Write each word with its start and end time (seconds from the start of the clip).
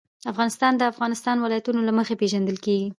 افغانستان 0.31 0.71
د 0.75 0.79
د 0.79 0.83
افغانستان 0.93 1.35
ولايتونه 1.39 1.81
له 1.85 1.93
مخې 1.99 2.15
پېژندل 2.21 2.57
کېږي. 2.65 2.87